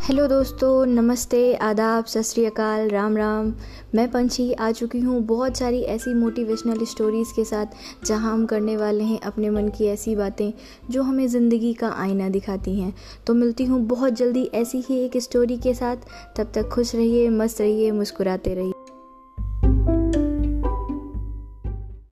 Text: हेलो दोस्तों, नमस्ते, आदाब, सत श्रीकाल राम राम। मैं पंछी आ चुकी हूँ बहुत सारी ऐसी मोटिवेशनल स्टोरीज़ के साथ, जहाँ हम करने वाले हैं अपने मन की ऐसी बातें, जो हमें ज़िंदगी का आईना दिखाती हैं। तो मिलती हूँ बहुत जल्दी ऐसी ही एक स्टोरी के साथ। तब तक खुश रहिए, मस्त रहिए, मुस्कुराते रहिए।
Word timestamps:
हेलो 0.00 0.26
दोस्तों, 0.26 0.86
नमस्ते, 0.86 1.54
आदाब, 1.54 2.04
सत 2.04 2.22
श्रीकाल 2.22 2.88
राम 2.88 3.16
राम। 3.16 3.52
मैं 3.94 4.10
पंछी 4.10 4.52
आ 4.52 4.70
चुकी 4.72 5.00
हूँ 5.00 5.20
बहुत 5.22 5.56
सारी 5.56 5.80
ऐसी 5.82 6.14
मोटिवेशनल 6.14 6.84
स्टोरीज़ 6.84 7.34
के 7.36 7.44
साथ, 7.44 7.66
जहाँ 8.06 8.32
हम 8.32 8.46
करने 8.46 8.76
वाले 8.76 9.04
हैं 9.04 9.20
अपने 9.20 9.50
मन 9.50 9.68
की 9.68 9.86
ऐसी 9.86 10.16
बातें, 10.16 10.52
जो 10.90 11.02
हमें 11.02 11.26
ज़िंदगी 11.26 11.72
का 11.74 11.90
आईना 11.92 12.28
दिखाती 12.28 12.80
हैं। 12.80 12.94
तो 13.26 13.34
मिलती 13.34 13.64
हूँ 13.64 13.86
बहुत 13.86 14.12
जल्दी 14.12 14.50
ऐसी 14.54 14.84
ही 14.88 14.98
एक 14.98 15.16
स्टोरी 15.16 15.56
के 15.56 15.74
साथ। 15.74 15.96
तब 16.36 16.52
तक 16.54 16.68
खुश 16.68 16.94
रहिए, 16.94 17.28
मस्त 17.28 17.60
रहिए, 17.60 17.90
मुस्कुराते 17.90 18.54
रहिए। 18.54 18.89